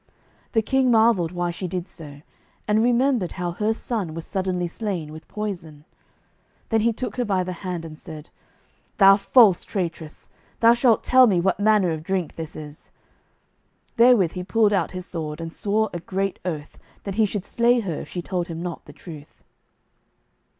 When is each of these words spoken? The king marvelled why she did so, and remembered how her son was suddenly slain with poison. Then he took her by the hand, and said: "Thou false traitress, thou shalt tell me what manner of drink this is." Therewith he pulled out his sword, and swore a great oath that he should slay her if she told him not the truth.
The 0.53 0.63
king 0.63 0.89
marvelled 0.89 1.31
why 1.31 1.51
she 1.51 1.67
did 1.67 1.87
so, 1.87 2.23
and 2.67 2.81
remembered 2.81 3.33
how 3.33 3.51
her 3.51 3.71
son 3.71 4.15
was 4.15 4.25
suddenly 4.25 4.67
slain 4.67 5.11
with 5.13 5.27
poison. 5.27 5.85
Then 6.69 6.81
he 6.81 6.91
took 6.91 7.17
her 7.17 7.23
by 7.23 7.43
the 7.43 7.51
hand, 7.53 7.85
and 7.85 7.99
said: 7.99 8.31
"Thou 8.97 9.15
false 9.17 9.63
traitress, 9.63 10.27
thou 10.59 10.73
shalt 10.73 11.03
tell 11.03 11.27
me 11.27 11.39
what 11.39 11.59
manner 11.59 11.91
of 11.91 12.01
drink 12.01 12.33
this 12.35 12.55
is." 12.55 12.89
Therewith 13.97 14.31
he 14.31 14.43
pulled 14.43 14.73
out 14.73 14.89
his 14.89 15.05
sword, 15.05 15.39
and 15.39 15.53
swore 15.53 15.91
a 15.93 15.99
great 15.99 16.39
oath 16.43 16.79
that 17.03 17.13
he 17.21 17.27
should 17.27 17.45
slay 17.45 17.81
her 17.81 18.01
if 18.01 18.09
she 18.09 18.23
told 18.23 18.47
him 18.47 18.59
not 18.59 18.83
the 18.85 18.93
truth. 18.93 19.43